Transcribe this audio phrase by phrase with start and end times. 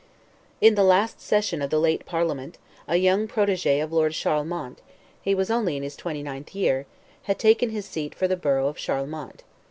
[0.61, 2.57] In the last session of the late Parliament,
[2.87, 7.85] a young protege of Lord Charlemont—he was only in his twenty ninth year—had taken his
[7.85, 9.43] seat for the borough of Charlemont.